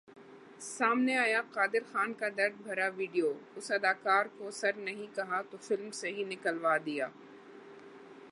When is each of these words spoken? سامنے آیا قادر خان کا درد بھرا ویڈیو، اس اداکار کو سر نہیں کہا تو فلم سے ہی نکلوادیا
سامنے 0.67 1.17
آیا 1.17 1.41
قادر 1.51 1.83
خان 1.91 2.13
کا 2.13 2.27
درد 2.37 2.55
بھرا 2.63 2.87
ویڈیو، 2.95 3.29
اس 3.57 3.71
اداکار 3.71 4.25
کو 4.37 4.51
سر 4.51 4.73
نہیں 4.79 5.15
کہا 5.15 5.41
تو 5.49 5.57
فلم 5.61 5.91
سے 5.99 6.11
ہی 6.11 6.23
نکلوادیا 6.25 7.07